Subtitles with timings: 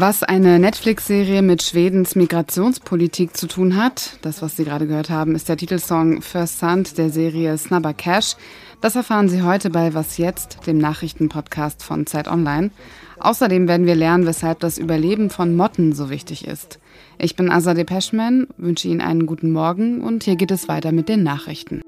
[0.00, 5.34] Was eine Netflix-Serie mit Schwedens Migrationspolitik zu tun hat, das, was Sie gerade gehört haben,
[5.34, 8.36] ist der Titelsong First Son der Serie Snubber Cash.
[8.80, 12.70] Das erfahren Sie heute bei Was Jetzt, dem Nachrichtenpodcast von Zeit Online.
[13.18, 16.78] Außerdem werden wir lernen, weshalb das Überleben von Motten so wichtig ist.
[17.18, 21.08] Ich bin Azadeh Peschman, wünsche Ihnen einen guten Morgen und hier geht es weiter mit
[21.08, 21.82] den Nachrichten.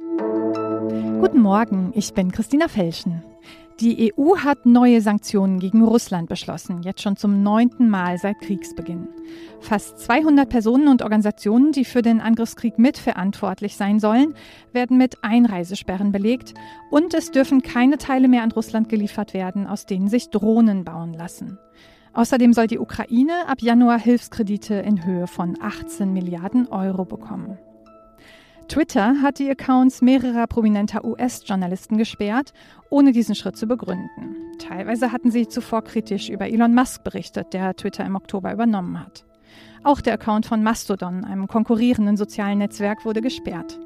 [1.20, 3.23] Guten Morgen, ich bin Christina Felschen.
[3.80, 9.09] Die EU hat neue Sanktionen gegen Russland beschlossen, jetzt schon zum neunten Mal seit Kriegsbeginn.
[9.61, 14.34] Fast 200 Personen und Organisationen, die für den Angriffskrieg mitverantwortlich sein sollen,
[14.73, 16.53] werden mit Einreisesperren belegt
[16.91, 21.15] und es dürfen keine Teile mehr an Russland geliefert werden, aus denen sich Drohnen bauen
[21.15, 21.59] lassen.
[22.12, 27.56] Außerdem soll die Ukraine ab Januar Hilfskredite in Höhe von 18 Milliarden Euro bekommen.
[28.70, 32.53] Twitter hat die Accounts mehrerer prominenter US-Journalisten gesperrt,
[32.89, 34.36] ohne diesen Schritt zu begründen.
[34.61, 39.25] Teilweise hatten sie zuvor kritisch über Elon Musk berichtet, der Twitter im Oktober übernommen hat.
[39.83, 43.80] Auch der Account von Mastodon, einem konkurrierenden sozialen Netzwerk, wurde gesperrt.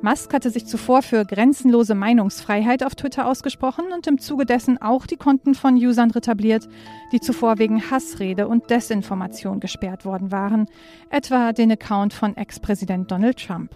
[0.00, 5.06] Musk hatte sich zuvor für grenzenlose Meinungsfreiheit auf Twitter ausgesprochen und im Zuge dessen auch
[5.06, 6.68] die Konten von Usern retabliert,
[7.10, 10.66] die zuvor wegen Hassrede und Desinformation gesperrt worden waren,
[11.10, 13.74] etwa den Account von Ex-Präsident Donald Trump.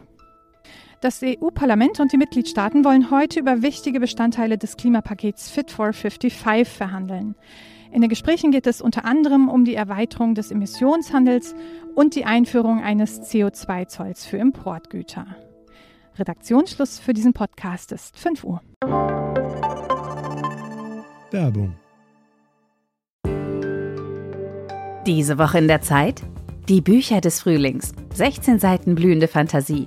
[1.00, 6.68] Das EU-Parlament und die Mitgliedstaaten wollen heute über wichtige Bestandteile des Klimapakets Fit for 55
[6.68, 7.34] verhandeln.
[7.92, 11.54] In den Gesprächen geht es unter anderem um die Erweiterung des Emissionshandels
[11.94, 15.26] und die Einführung eines CO2-Zolls für Importgüter.
[16.18, 18.60] Redaktionsschluss für diesen Podcast ist 5 Uhr.
[21.30, 21.76] Werbung.
[25.06, 26.22] Diese Woche in der Zeit?
[26.68, 27.92] Die Bücher des Frühlings.
[28.14, 29.86] 16 Seiten blühende Fantasie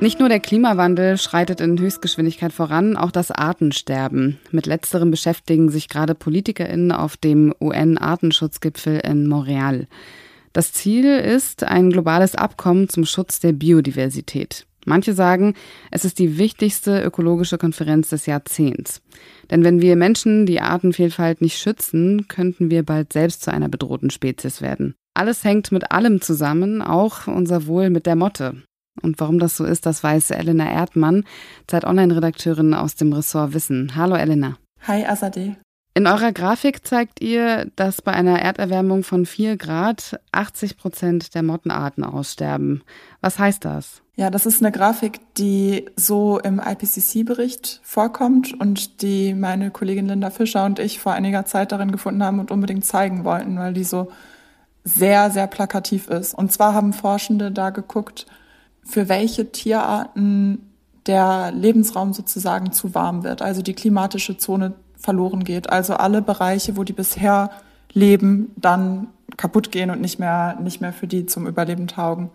[0.00, 4.38] Nicht nur der Klimawandel schreitet in Höchstgeschwindigkeit voran, auch das Artensterben.
[4.50, 9.86] Mit letzterem beschäftigen sich gerade PolitikerInnen auf dem UN-Artenschutzgipfel in Montreal.
[10.52, 14.66] Das Ziel ist ein globales Abkommen zum Schutz der Biodiversität.
[14.84, 15.54] Manche sagen,
[15.90, 19.00] es ist die wichtigste ökologische Konferenz des Jahrzehnts.
[19.50, 24.10] Denn wenn wir Menschen die Artenvielfalt nicht schützen, könnten wir bald selbst zu einer bedrohten
[24.10, 24.94] Spezies werden.
[25.14, 28.62] Alles hängt mit allem zusammen, auch unser Wohl mit der Motte.
[29.02, 31.24] Und warum das so ist, das weiß Elena Erdmann,
[31.66, 33.96] Zeit Online-Redakteurin aus dem Ressort Wissen.
[33.96, 34.56] Hallo Elena.
[34.86, 35.56] Hi Azadeh.
[35.96, 41.44] In eurer Grafik zeigt ihr, dass bei einer Erderwärmung von 4 Grad 80 Prozent der
[41.44, 42.82] Mottenarten aussterben.
[43.20, 44.02] Was heißt das?
[44.16, 50.30] Ja, das ist eine Grafik, die so im IPCC-Bericht vorkommt und die meine Kollegin Linda
[50.30, 53.84] Fischer und ich vor einiger Zeit darin gefunden haben und unbedingt zeigen wollten, weil die
[53.84, 54.10] so
[54.82, 56.34] sehr, sehr plakativ ist.
[56.34, 58.26] Und zwar haben Forschende da geguckt,
[58.84, 60.70] für welche Tierarten
[61.06, 65.70] der Lebensraum sozusagen zu warm wird, also die klimatische Zone verloren geht.
[65.70, 67.50] Also alle Bereiche, wo die bisher
[67.92, 72.30] leben, dann kaputt gehen und nicht mehr, nicht mehr für die zum Überleben taugen.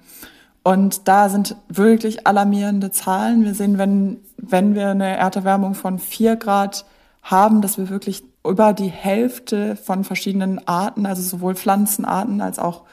[0.64, 3.44] Und da sind wirklich alarmierende Zahlen.
[3.44, 6.86] Wir sehen, wenn, wenn wir eine Erderwärmung von vier Grad
[7.24, 12.84] haben, dass wir wirklich über die Hälfte von verschiedenen Arten, also sowohl Pflanzenarten als auch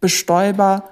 [0.00, 0.84] Bestäuber,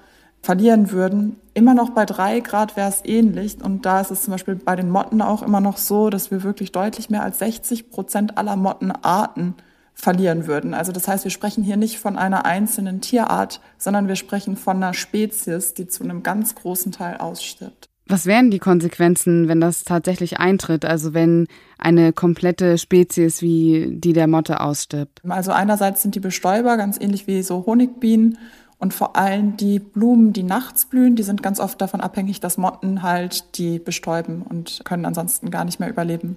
[0.45, 1.37] verlieren würden.
[1.55, 3.57] Immer noch bei drei Grad wäre es ähnlich.
[3.63, 6.43] Und da ist es zum Beispiel bei den Motten auch immer noch so, dass wir
[6.43, 9.55] wirklich deutlich mehr als 60 Prozent aller Mottenarten
[9.95, 10.75] verlieren würden.
[10.75, 14.77] Also das heißt, wir sprechen hier nicht von einer einzelnen Tierart, sondern wir sprechen von
[14.77, 17.89] einer Spezies, die zu einem ganz großen Teil ausstirbt.
[18.07, 20.85] Was wären die Konsequenzen, wenn das tatsächlich eintritt?
[20.85, 21.47] Also wenn
[21.79, 25.23] eine komplette Spezies wie die der Motte ausstirbt?
[25.27, 28.37] Also einerseits sind die Bestäuber ganz ähnlich wie so Honigbienen
[28.85, 32.59] und vor allem die Blumen, die nachts blühen, die sind ganz oft davon abhängig, dass
[32.59, 36.37] Motten halt die bestäuben und können ansonsten gar nicht mehr überleben.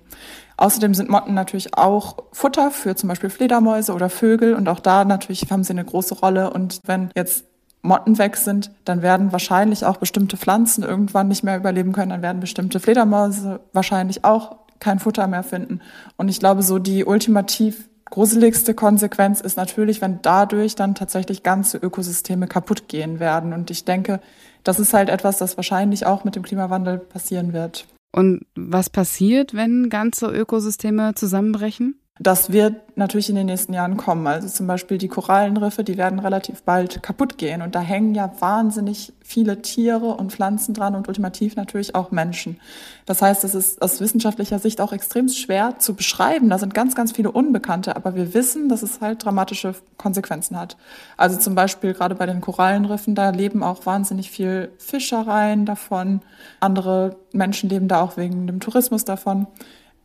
[0.56, 5.04] Außerdem sind Motten natürlich auch Futter für zum Beispiel Fledermäuse oder Vögel und auch da
[5.04, 6.54] natürlich haben sie eine große Rolle.
[6.54, 7.44] Und wenn jetzt
[7.82, 12.22] Motten weg sind, dann werden wahrscheinlich auch bestimmte Pflanzen irgendwann nicht mehr überleben können, dann
[12.22, 15.82] werden bestimmte Fledermäuse wahrscheinlich auch kein Futter mehr finden.
[16.16, 21.77] Und ich glaube, so die ultimativ gruseligste Konsequenz ist natürlich, wenn dadurch dann tatsächlich ganze
[21.77, 23.54] Ökosysteme kaputt gehen werden.
[23.54, 24.19] Und ich denke,
[24.63, 27.88] das ist halt etwas, das wahrscheinlich auch mit dem Klimawandel passieren wird.
[28.12, 32.00] Und was passiert, wenn ganze Ökosysteme zusammenbrechen?
[32.19, 34.25] Das wird natürlich in den nächsten Jahren kommen.
[34.25, 37.62] Also zum Beispiel die Korallenriffe, die werden relativ bald kaputt gehen.
[37.62, 42.60] Und da hängen ja wahnsinnig viele Tiere und Pflanzen dran und ultimativ natürlich auch Menschen.
[43.06, 46.50] Das heißt, es ist aus wissenschaftlicher Sicht auch extrem schwer zu beschreiben.
[46.50, 47.96] Da sind ganz, ganz viele Unbekannte.
[47.96, 50.78] Aber wir wissen, dass es halt dramatische Konsequenzen hat.
[51.18, 56.22] Also zum Beispiel gerade bei den Korallenriffen, da leben auch wahnsinnig viel Fischereien davon.
[56.60, 59.48] Andere Menschen leben da auch wegen dem Tourismus davon.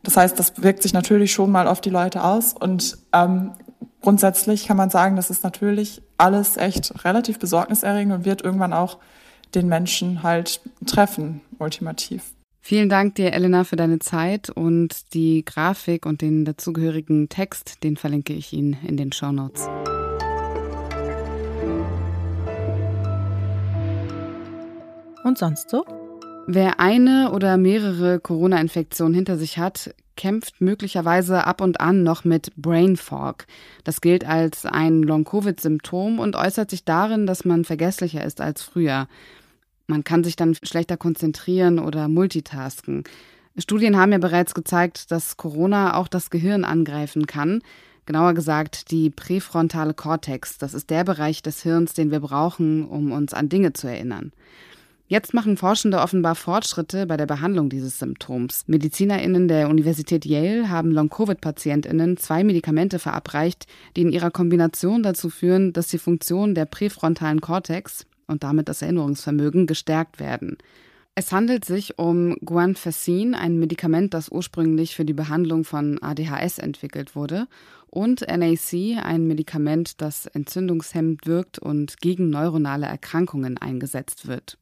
[0.03, 3.51] Das heißt, das wirkt sich natürlich schon mal auf die Leute aus und ähm,
[4.01, 8.97] grundsätzlich kann man sagen, das ist natürlich alles echt relativ besorgniserregend und wird irgendwann auch
[9.55, 12.33] den Menschen halt treffen, ultimativ.
[12.65, 17.97] Vielen Dank dir, Elena, für deine Zeit und die Grafik und den dazugehörigen Text, den
[17.97, 19.67] verlinke ich Ihnen in den Show Notes.
[25.23, 25.85] Und sonst so?
[26.45, 32.51] Wer eine oder mehrere Corona-Infektionen hinter sich hat, kämpft möglicherweise ab und an noch mit
[32.57, 33.45] Brain Fog.
[33.85, 39.07] Das gilt als ein Long-Covid-Symptom und äußert sich darin, dass man vergesslicher ist als früher.
[39.87, 43.05] Man kann sich dann schlechter konzentrieren oder multitasken.
[43.57, 47.61] Studien haben ja bereits gezeigt, dass Corona auch das Gehirn angreifen kann.
[48.05, 50.57] Genauer gesagt die präfrontale Kortex.
[50.57, 54.33] Das ist der Bereich des Hirns, den wir brauchen, um uns an Dinge zu erinnern.
[55.13, 58.63] Jetzt machen Forschende offenbar Fortschritte bei der Behandlung dieses Symptoms.
[58.65, 65.71] MedizinerInnen der Universität Yale haben Long-Covid-PatientInnen zwei Medikamente verabreicht, die in ihrer Kombination dazu führen,
[65.71, 70.57] dass die Funktion der präfrontalen Kortex und damit das Erinnerungsvermögen gestärkt werden.
[71.13, 77.15] Es handelt sich um Guanfacin, ein Medikament, das ursprünglich für die Behandlung von ADHS entwickelt
[77.15, 77.47] wurde,
[77.91, 84.57] und NAC, ein Medikament, das entzündungshemmend wirkt und gegen neuronale Erkrankungen eingesetzt wird.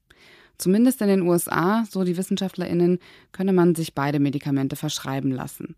[0.61, 2.99] Zumindest in den USA, so die WissenschaftlerInnen,
[3.31, 5.75] könne man sich beide Medikamente verschreiben lassen.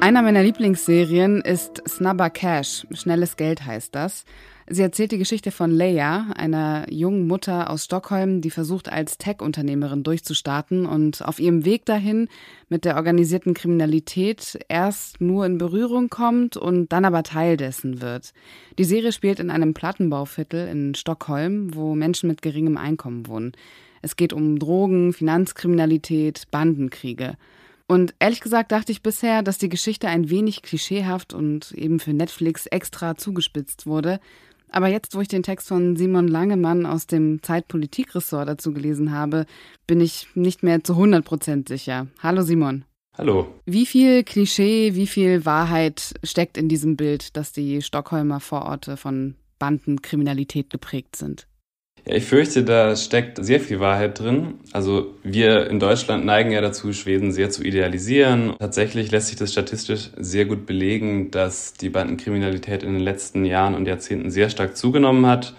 [0.00, 2.86] Einer meiner Lieblingsserien ist Snubber Cash.
[2.92, 4.24] Schnelles Geld heißt das.
[4.70, 10.02] Sie erzählt die Geschichte von Leia, einer jungen Mutter aus Stockholm, die versucht, als Tech-Unternehmerin
[10.02, 12.28] durchzustarten und auf ihrem Weg dahin
[12.68, 18.34] mit der organisierten Kriminalität erst nur in Berührung kommt und dann aber Teil dessen wird.
[18.78, 23.52] Die Serie spielt in einem Plattenbauviertel in Stockholm, wo Menschen mit geringem Einkommen wohnen.
[24.02, 27.38] Es geht um Drogen, Finanzkriminalität, Bandenkriege.
[27.90, 32.12] Und ehrlich gesagt dachte ich bisher, dass die Geschichte ein wenig klischeehaft und eben für
[32.12, 34.20] Netflix extra zugespitzt wurde.
[34.70, 39.46] Aber jetzt, wo ich den Text von Simon Langemann aus dem Zeitpolitikressort dazu gelesen habe,
[39.86, 42.06] bin ich nicht mehr zu 100 Prozent sicher.
[42.22, 42.84] Hallo Simon.
[43.16, 43.52] Hallo.
[43.66, 49.34] Wie viel Klischee, wie viel Wahrheit steckt in diesem Bild, dass die Stockholmer Vororte von
[49.58, 51.48] Bandenkriminalität geprägt sind?
[52.08, 54.54] Ja, ich fürchte, da steckt sehr viel Wahrheit drin.
[54.72, 58.54] Also wir in Deutschland neigen ja dazu, Schweden sehr zu idealisieren.
[58.58, 63.74] Tatsächlich lässt sich das statistisch sehr gut belegen, dass die Bandenkriminalität in den letzten Jahren
[63.74, 65.54] und Jahrzehnten sehr stark zugenommen hat,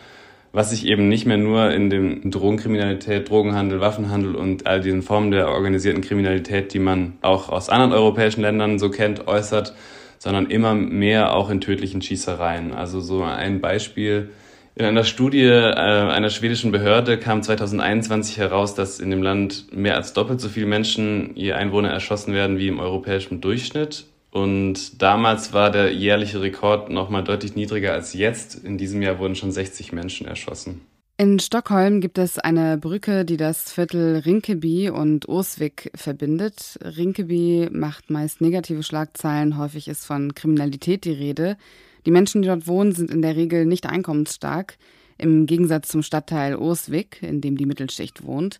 [0.51, 5.29] was sich eben nicht mehr nur in dem Drogenkriminalität, Drogenhandel, Waffenhandel und all diesen Formen
[5.29, 9.75] der organisierten Kriminalität, die man auch aus anderen europäischen Ländern so kennt, äußert,
[10.17, 12.73] sondern immer mehr auch in tödlichen Schießereien.
[12.73, 14.31] Also so ein Beispiel
[14.79, 19.97] in einer Studie äh, einer schwedischen Behörde kam 2021 heraus, dass in dem Land mehr
[19.97, 24.05] als doppelt so viele Menschen je Einwohner erschossen werden wie im europäischen Durchschnitt.
[24.31, 28.63] Und damals war der jährliche Rekord noch mal deutlich niedriger als jetzt.
[28.63, 30.80] In diesem Jahr wurden schon 60 Menschen erschossen.
[31.18, 36.80] In Stockholm gibt es eine Brücke, die das Viertel Rinkeby und Ursvik verbindet.
[36.81, 41.57] Rinkeby macht meist negative Schlagzeilen, häufig ist von Kriminalität die Rede.
[42.06, 44.77] Die Menschen, die dort wohnen, sind in der Regel nicht einkommensstark,
[45.18, 48.59] im Gegensatz zum Stadtteil Osvik, in dem die Mittelschicht wohnt.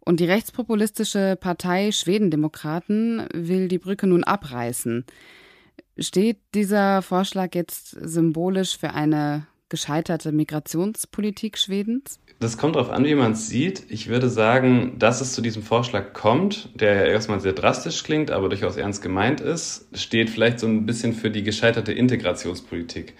[0.00, 5.04] Und die rechtspopulistische Partei Schwedendemokraten will die Brücke nun abreißen.
[5.98, 12.18] Steht dieser Vorschlag jetzt symbolisch für eine gescheiterte Migrationspolitik Schwedens?
[12.40, 13.84] Das kommt darauf an, wie man es sieht.
[13.88, 18.30] Ich würde sagen, dass es zu diesem Vorschlag kommt, der ja erstmal sehr drastisch klingt,
[18.30, 23.14] aber durchaus ernst gemeint ist, steht vielleicht so ein bisschen für die gescheiterte Integrationspolitik.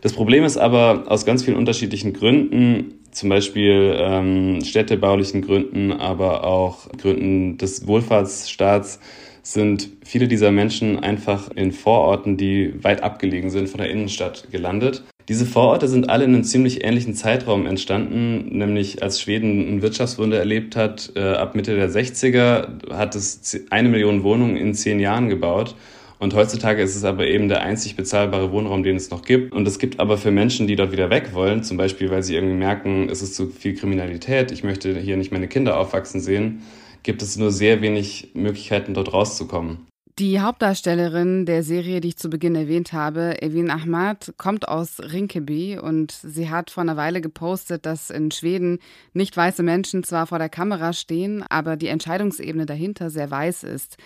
[0.00, 6.44] Das Problem ist aber aus ganz vielen unterschiedlichen Gründen, zum Beispiel ähm, städtebaulichen Gründen, aber
[6.44, 8.98] auch Gründen des Wohlfahrtsstaats,
[9.42, 15.02] sind viele dieser Menschen einfach in Vororten, die weit abgelegen sind von der Innenstadt, gelandet.
[15.32, 20.38] Diese Vororte sind alle in einem ziemlich ähnlichen Zeitraum entstanden, nämlich als Schweden ein Wirtschaftswunder
[20.38, 21.10] erlebt hat.
[21.16, 25.74] Äh, ab Mitte der 60er hat es eine Million Wohnungen in zehn Jahren gebaut.
[26.18, 29.54] Und heutzutage ist es aber eben der einzig bezahlbare Wohnraum, den es noch gibt.
[29.54, 32.34] Und es gibt aber für Menschen, die dort wieder weg wollen, zum Beispiel, weil sie
[32.34, 36.60] irgendwie merken, es ist zu viel Kriminalität, ich möchte hier nicht meine Kinder aufwachsen sehen,
[37.04, 39.86] gibt es nur sehr wenig Möglichkeiten, dort rauszukommen.
[40.18, 45.78] Die Hauptdarstellerin der Serie, die ich zu Beginn erwähnt habe, Evin Ahmad, kommt aus Rinkeby
[45.78, 48.78] und sie hat vor einer Weile gepostet, dass in Schweden
[49.14, 53.96] nicht weiße Menschen zwar vor der Kamera stehen, aber die Entscheidungsebene dahinter sehr weiß ist.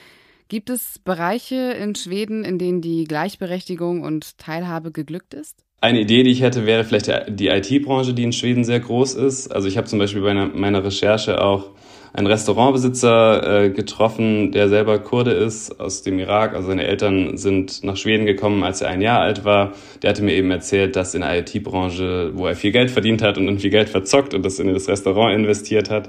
[0.49, 5.65] Gibt es Bereiche in Schweden, in denen die Gleichberechtigung und Teilhabe geglückt ist?
[5.81, 9.49] Eine Idee, die ich hätte, wäre vielleicht die IT-Branche, die in Schweden sehr groß ist.
[9.49, 11.73] Also ich habe zum Beispiel bei meiner Recherche auch
[12.17, 16.55] einen Restaurantbesitzer äh, getroffen, der selber Kurde ist aus dem Irak.
[16.55, 19.75] Also seine Eltern sind nach Schweden gekommen, als er ein Jahr alt war.
[20.03, 23.37] Der hatte mir eben erzählt, dass in der IT-Branche, wo er viel Geld verdient hat
[23.37, 26.09] und dann viel Geld verzockt und das in das Restaurant investiert hat,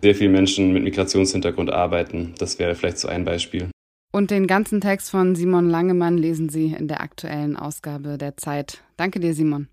[0.00, 2.34] sehr viele Menschen mit Migrationshintergrund arbeiten.
[2.38, 3.68] Das wäre vielleicht so ein Beispiel.
[4.10, 8.82] Und den ganzen Text von Simon Langemann lesen Sie in der aktuellen Ausgabe der Zeit.
[8.96, 9.68] Danke dir, Simon.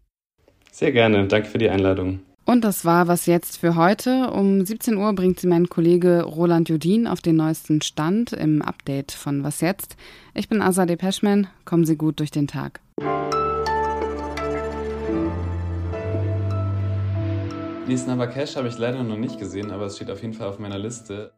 [0.71, 1.27] Sehr gerne.
[1.27, 2.19] Danke für die Einladung.
[2.45, 4.31] Und das war was jetzt für heute.
[4.31, 9.11] Um 17 Uhr bringt sie mein Kollege Roland Judin auf den neuesten Stand im Update
[9.11, 9.95] von Was jetzt.
[10.33, 11.47] Ich bin Azadeh Peschman.
[11.65, 12.79] Kommen Sie gut durch den Tag.
[17.87, 20.59] Nisna Bakesh habe ich leider noch nicht gesehen, aber es steht auf jeden Fall auf
[20.59, 21.31] meiner Liste.